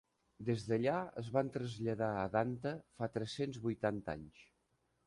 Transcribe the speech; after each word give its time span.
Des 0.45 0.63
d'allà 0.69 0.95
es 1.23 1.29
van 1.35 1.51
traslladar 1.57 2.09
a 2.17 2.25
Danta 2.39 2.75
fa 2.99 3.13
tres-cents 3.19 3.63
vuitanta 3.69 4.15
anys. 4.19 4.47